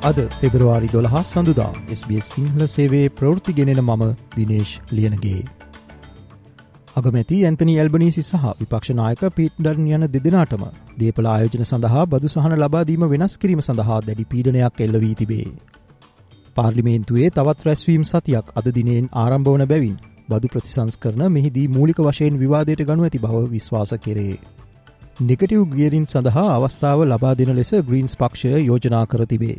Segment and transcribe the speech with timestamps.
[0.00, 4.02] අද පෙබරවාරි දොළහා සඳුදා SBS සිංහල සේවේ ප්‍රෘතිගෙනෙන මම
[4.36, 5.40] දිනේශ් ලියනගේ.
[6.96, 10.62] අගමැති ඇතනි ඇල්බනීසි සහ විපක්ෂනායක පිට්ඩන් යන දෙදෙනටම
[10.98, 15.48] දේපල ආයෝජන සඳහා බදු සහන ලබාදීම වෙනස් කිරීම සඳහා දැඩි පීඩනයක් එල්ලවී තිබේ.
[16.56, 19.96] පාර්ලිමේන්තුවේ තවත් රැස්වීම් සතියක් අද දිනයෙන් ආරම්භවන බැවින්
[20.28, 24.38] බදු ප්‍රතිසංස් කරන මෙහිදී මූලික වශයෙන් විවාදයට ගනු ඇති බව විශ්වාස කරේ.
[25.22, 29.58] නිකටව් ගියරින් සඳහා අවස්ථාව ලබා දෙන ලෙස ග්‍රීන්ස් පක්ෂය යෝජනා කර තිබේ.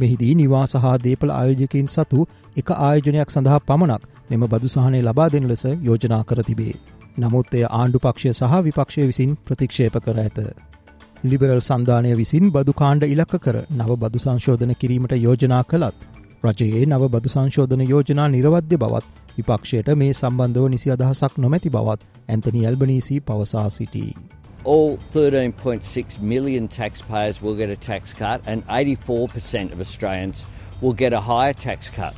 [0.00, 2.24] මෙහිදී නිවා සහ දේපල ආයෝජකින් සතු
[2.56, 6.74] එක ආයෝජනයක් සඳහා පමණක් මෙම බදු සහනය ලබා දෙන ලෙස යෝජනා කර තිබේ.
[7.18, 10.38] නමුත් එය ආණ්ඩු පක්ෂය සහ විපක්ෂය විසින් ප්‍රතික්ෂේප කර ඇත.
[11.24, 15.98] ලිබරල් සන්ධානය විසින් බදු කාණ්ඩ ඉලක්ක කර නව බදු සංශෝධන කිරීමට යෝජනා කළත්.
[16.44, 19.06] රජයේ නව බදු සංශෝධන යෝජනා නිරවද්‍ය බවත්
[19.38, 24.12] විපක්ෂයට මේ සම්බන්ධව නිසි අදහසක් නොමැති බවත් ඇන්තනි ඇල්බනීසි පවසා සිටී.
[24.64, 30.42] All 13.6 million taxpayers will get a tax cut, and 84% of Australians
[30.80, 32.14] will get a higher tax cut.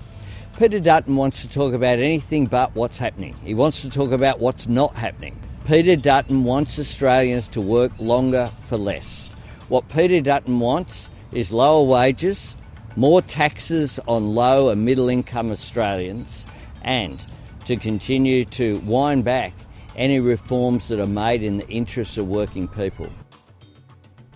[0.58, 3.34] Peter Dutton wants to talk about anything but what's happening.
[3.44, 5.38] He wants to talk about what's not happening.
[5.66, 9.28] Peter Dutton wants Australians to work longer for less.
[9.68, 12.56] What Peter Dutton wants is lower wages,
[12.96, 16.44] more taxes on low and middle income Australians,
[16.82, 17.18] and
[17.66, 19.54] to continue to wind back
[19.96, 23.10] any reforms that are made in the interests of working people.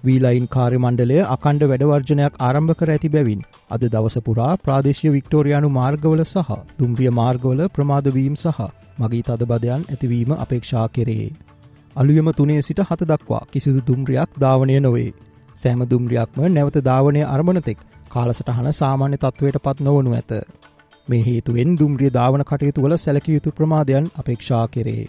[0.05, 3.41] වීලයින් කාර්ය මණ්ඩලය අකණ්ඩ වැඩවර්ජනයක් ආරම්භ කර ඇති බැවින්
[3.71, 8.61] අද දවසපුරා ප්‍රාදේශය වික්ටෝරයානු මාර්ගවල සහ දුම්රිය මාර්ගවල ප්‍රමාදවීම් සහ
[8.99, 11.29] මගී තදබදයන් ඇතිවීම අපේක්ෂා කෙරේ.
[11.97, 15.11] අලුයම තුනේ සිට හත දක්වා කිසිදු දුම්රියක් ධාවනය නොවේ.
[15.57, 20.33] සෑම දුම්රියක්ම නැවත ධාවනය අරමණතෙක් කාලසටහන සාමාන්‍ය තත්ත්වයට පත් නොවනු ඇත.
[21.09, 25.05] මේ හේතුවෙන් දුම්රිය ධාවන කටයුතු වල සැලකයුතු ප්‍රමාදයන් අපේක්ෂා කෙරේ.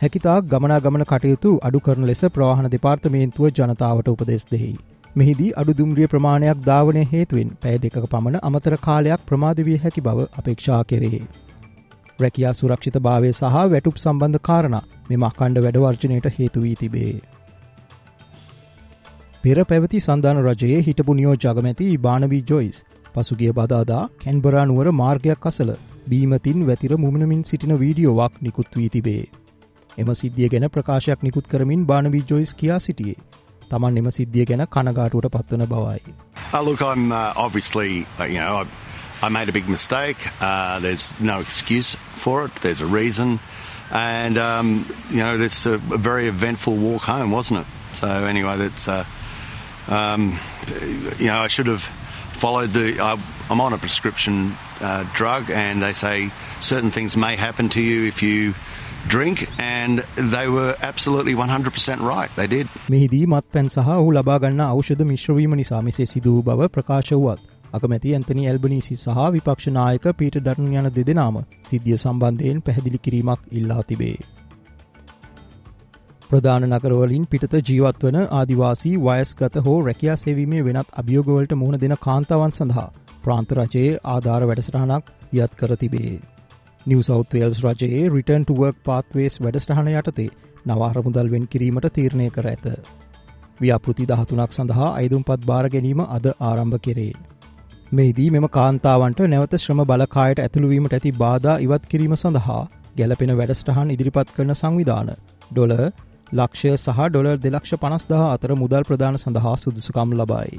[0.00, 4.68] හැකිතාක් ගමනා ගමන කටයුතු අඩු කරන ලෙස ප්‍රවාහන දෙපාර්තමේන්තුව ජනතාවට උපදෙස් දෙෙහි.
[5.16, 10.78] මෙහිදී අඩු දුම්රිය ප්‍රමාණයක් ධාවනය හේතුවෙන් පැය දෙක පමණ අමතර කාලයක් ප්‍රමාදවිය හැකි බව අපේක්ෂා
[10.84, 11.20] කෙරේ.
[12.18, 14.78] රැකයා සුරක්ෂිත භාවය සහ වැටුප් සම්බන්ධ කාරණ
[15.08, 17.16] මෙම අකණ්ඩ වැඩවර්ජනයට හේතුවී තිබේ.
[19.44, 22.80] පෙර පැවති සන්ධාන රජයේ හිටපු නියෝ ජගමැති බානවී ජොයිස්
[23.14, 25.74] පසුගිය බදාදා කැන්බරානුවර මාර්ගයක් අසල
[26.08, 29.20] බීමතින් වැතිර මුමනමින් සිටින වීඩියෝවක් නිකුත් වී තිබේ.
[29.97, 33.15] එම සිද්ධිය ගැන ප්‍රකාශයක් නිකුත් කරමින් බානවී ජොයිස් කියා සිටියේ.
[33.69, 36.13] තමන් එම සිද්ධිය ගැන කනගාටුවට පත්වන බවයි.
[36.53, 38.65] Uh, look, I'm uh, obviously, uh, you know, I,
[39.25, 40.17] I made a big mistake.
[40.41, 42.55] Uh, there's no excuse for it.
[42.61, 43.39] There's a reason.
[43.91, 47.67] And, um, you know, this a, a very eventful walk home, wasn't it?
[47.93, 49.05] So, anyway, that's, uh,
[49.87, 50.39] um,
[51.19, 51.83] you know, I should have
[52.33, 52.99] followed the.
[52.99, 53.17] I,
[53.49, 58.07] I'm on a prescription uh, drug, and they say certain things may happen to you
[58.07, 58.53] if you
[59.08, 62.30] drink and they were absolutely 100% right.
[62.36, 62.72] They did.
[62.88, 67.44] මෙහිදී මත් පැන් සහ ඔහු ලබාගන්න ඖෂධ මිශ්‍රවීම නිසා මෙසේ සිදුව බව ප්‍රකාශ වුවත්.
[67.72, 74.16] අකමැති ඇන්තනි ඇල්බනීසි සහ විපක්ෂනායක පීට ඩටන් යන දෙදෙනාම සිද්ධිය සම්බන්ධයෙන් පැහැදිලි කිරීමක් ඉල්ලා තිබේ.
[76.30, 82.88] ප්‍රධාන නගරවලින් පිටත ජීවත්වන ආදිවාසී වයස්ගත හෝ රැකයා සෙවීමේ වෙනත් අභියෝගවලට මුහුණ දෙන කාන්තාවන් සඳහා
[83.22, 86.18] ප්‍රාන්තරජයේ ආධාර වැඩසටහනක් යත් කර තිබේ.
[86.86, 90.28] නිව සෞත්වේල්ස් රජයේ රිටර්න් ටුවර්ක් පාත්වේස් වැඩස්ටහන යටතේ
[90.66, 92.66] නවාර මුදල්වෙන් කිරීමට තීරණය කර ඇත.
[93.60, 97.12] ව්‍යාපෘති දහතුනක් සඳහා අයිදුම්පත් භාර ගැනීම අද ආරම්භ කෙරේ.
[97.90, 102.62] මෙහිදී මෙම කාන්තාවන්ට නැවත ශ්‍රම බලකායට ඇතුළුවීමට ඇති බාධා ඉවත් කිරීම සඳහා
[102.96, 105.12] ගැලපෙන වැඩස්ටහන් ඉදිරිපත් කරන සංවිධාන
[105.50, 105.72] ඩොල
[106.32, 110.58] ලක්ෂය සහ ඩොලර් දෙලක්ෂ පනස්දා අතර මුදල් ප්‍රධාන සඳහා සුදුසුකම් ලබයි.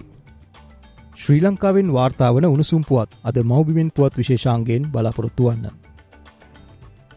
[1.16, 5.89] ශ්‍රී ලංකාවෙන් වාර්තාාවන උණුසුම්පුවත් අද මෞබිමෙන් පුවත් විශේෂාන්ගෙන් බලාපොරොත්තු වන්න.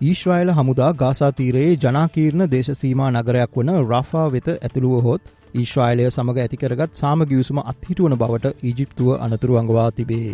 [0.02, 7.60] ඊශ්‍රයිල හමුදා ගාසාතීරයේ ජනාකීර්ණ දේශසීමා නගරයක් වන රාෆා වෙත ඇතුළුව හොත් ඊශ්‍රයිලය සමඟ ඇතිකරගත් සාමගියසුම
[7.62, 10.32] අත්හිටුවන බවට ඊජිප්තුව අනතුරු අඟවා තිබේ.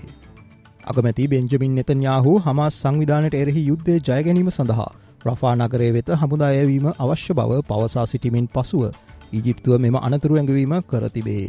[0.85, 4.88] අගමැති බෙන්ජමින් නෙතන්යාහු හමස් සංවිධානයට එරෙහි යුද්ධය ජයගැනීම සඳහා
[5.26, 8.88] රෆා නගරේ වෙත හමුදායවීම අවශ්‍ය බව පවසා සිටිමින් පසුව
[9.32, 11.47] ඊජිප්තුව මෙම අනතුරු ඇඟවීම කරතිබේ.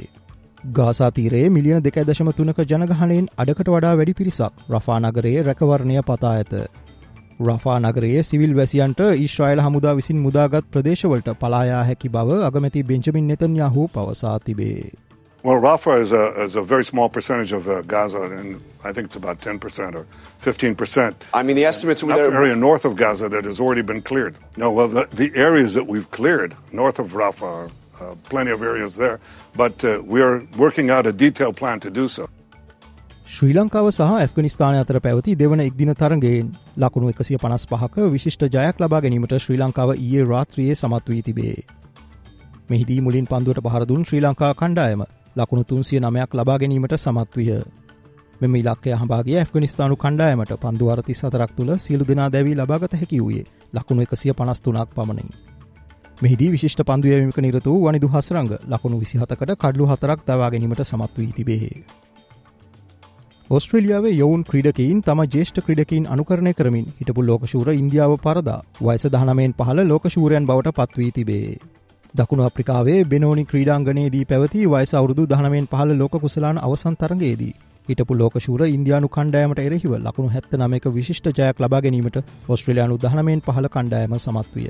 [0.73, 6.53] ගාසාතීරයේ මිලියන දෙක දශම තුනක ජනගහනයෙන් අඩකට වඩා වැඩි පිරිසක් රෆා නගරයේ රැකවරණය පතා ඇත.
[7.40, 13.56] රෆා නගරයේ සිවිල් වැසියන්ට ඊශ්‍රයිල් හමුදා විසින් මුදාගත් ප්‍රදේශවලට පලායා හැකි බව අගමැති බෙන්චමින් නෙතන්
[13.56, 14.92] යහු පවසා තිබේ.
[15.44, 19.08] Well, Rafah is a, is a very small percentage of uh, Gaza, and I think
[19.08, 20.06] it's about 10% or
[20.42, 21.14] 15%.
[21.34, 24.36] I mean, the estimates Not the area north of Gaza that has already been cleared.
[24.56, 27.70] No, well, the, the areas that we've cleared north of Rafah are
[28.00, 29.20] uh, plenty of areas there,
[29.54, 32.26] but uh, we are working out a detailed plan to do so.
[33.29, 36.47] ශ්‍රී ලංකාව සහ ඇෆගනිස්ථානය අතර පැවති දෙවන එක්දින තරගෙන්
[36.77, 41.53] ලකුණු එකසිය පනස් පහක විශිෂ්ට ජයක් ලබා ගැනීමට ශ්‍රී ලංකාව ඊයේ රාත්‍රියයේ සමත් වී තිබේ.
[42.69, 45.03] මෙහිදී මුලින් පන්දුවට පහරදුන් ශ්‍රී ලංකා කණ්ඩායම
[45.35, 47.51] ලකුණු තුන්සිය නමයක් ලබා ගැනීමට සමත් විය.
[48.41, 54.01] මෙම ඉලක්කය හබාගේ ඇෆගනිස්ථානු කණ්ඩායමට පන්දුවරති සතරක් තුළ සියලු දෙනා දැවී ලබාගත හැකි වූයේ ලකුණු
[54.01, 55.29] එකසිය පනස්තුනක් පමණයි.
[56.21, 61.73] මෙහිදී විශිෂ්ට පන්දුයමික නිරතු වනිදු හසරංග ලකුණු විසිහතකට කඩලු හතරක් දවා ගැනීමට සමත් වී තිබේ.
[63.49, 69.79] ඔස්ට්‍රලියාවේ යවුන් ක්‍රඩකයින් තම ජේෂ්ඨ ක්‍රඩකින් අනුකරණය කරමින් හිටපු ලෝකශූර ඉන්දියාව පරදා වයස දහනමෙන් පහල
[69.83, 71.57] ලෝකශූරයන් බවට පත්වී තිබේ.
[72.13, 77.53] දකුණු අප්‍රිකාවේ බෙනෝනි ක්‍රීඩාංගනයේදී පැවති වයස අවුරුදු දහනමෙන් පහල ලෝක කුසලාන අවසන් තරගේදී
[77.87, 83.69] හිටපු ලෝකශූර ඉන්දයානු කණ්ඩෑමට එරෙහිව ලකුණු හැත්ත නමක විශිෂ්ට ජයක් ලබා ගැනීමට ඔස්ට්‍රලයානු දහනමෙන් පහල
[83.69, 84.69] කණ්ඩායම සමත්විය.